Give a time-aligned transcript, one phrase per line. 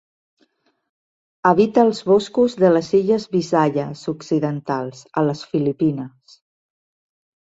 [1.49, 6.41] Habita els boscos de les illes Visayas occidentals, a les Filipines.